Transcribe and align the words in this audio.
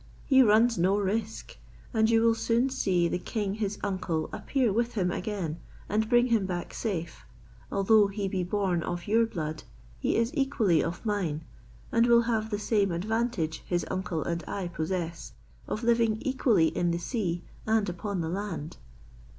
He 0.25 0.41
runs 0.41 0.79
no 0.79 0.97
risk, 0.97 1.57
and 1.93 2.09
you 2.09 2.23
will 2.23 2.33
soon 2.33 2.71
see 2.71 3.07
the 3.07 3.19
king 3.19 3.53
his 3.53 3.77
uncle 3.83 4.29
appear 4.33 4.73
with 4.73 4.93
him 4.95 5.11
again, 5.11 5.59
and 5.87 6.09
bring 6.09 6.25
him 6.29 6.47
back 6.47 6.73
safe. 6.73 7.23
Although 7.71 8.07
he 8.07 8.27
be 8.27 8.43
born 8.43 8.81
of 8.81 9.05
your 9.07 9.27
blood, 9.27 9.61
he 9.99 10.15
is 10.15 10.31
equally 10.33 10.83
of 10.83 11.05
mine, 11.05 11.43
and 11.91 12.07
will 12.07 12.21
have 12.23 12.49
the 12.49 12.57
same 12.57 12.91
advantage 12.91 13.59
his 13.67 13.85
uncle 13.91 14.23
and 14.23 14.43
I 14.47 14.69
possess, 14.69 15.33
of 15.67 15.83
living 15.83 16.19
equally 16.23 16.69
in 16.75 16.89
the 16.89 16.97
sea, 16.97 17.43
and 17.67 17.87
upon 17.87 18.21
the 18.21 18.29
land." 18.29 18.77